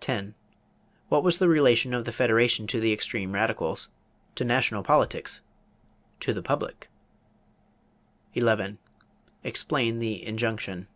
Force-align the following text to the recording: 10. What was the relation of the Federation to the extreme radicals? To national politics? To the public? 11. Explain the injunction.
10. 0.00 0.34
What 1.10 1.22
was 1.22 1.38
the 1.38 1.46
relation 1.46 1.92
of 1.92 2.06
the 2.06 2.12
Federation 2.12 2.66
to 2.66 2.80
the 2.80 2.94
extreme 2.94 3.32
radicals? 3.32 3.90
To 4.36 4.44
national 4.46 4.82
politics? 4.82 5.42
To 6.20 6.32
the 6.32 6.40
public? 6.40 6.88
11. 8.32 8.78
Explain 9.44 9.98
the 9.98 10.24
injunction. 10.26 10.88